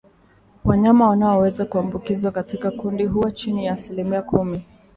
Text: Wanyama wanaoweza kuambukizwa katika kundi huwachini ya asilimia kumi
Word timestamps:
Wanyama 0.65 1.09
wanaoweza 1.09 1.65
kuambukizwa 1.65 2.31
katika 2.31 2.71
kundi 2.71 3.05
huwachini 3.05 3.65
ya 3.65 3.73
asilimia 3.73 4.21
kumi 4.21 4.63